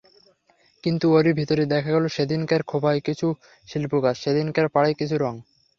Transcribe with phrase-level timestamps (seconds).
[0.83, 3.27] কিন্তু ওরই ভিতরে দেখা গেল সেদিনকার খোঁপায় কিছু
[3.67, 5.35] শিল্পকাজ, সেদিনকার পাড়ে কিছু রঙ।